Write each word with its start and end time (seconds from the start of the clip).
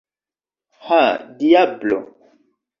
Ha, 0.87 1.03
diablo! 1.43 2.03